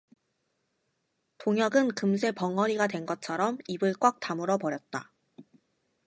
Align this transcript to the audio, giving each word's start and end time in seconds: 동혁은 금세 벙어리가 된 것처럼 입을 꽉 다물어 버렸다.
동혁은 1.37 1.89
금세 1.89 2.31
벙어리가 2.31 2.87
된 2.87 3.05
것처럼 3.05 3.59
입을 3.67 3.93
꽉 3.99 4.19
다물어 4.19 4.57
버렸다. 4.57 5.11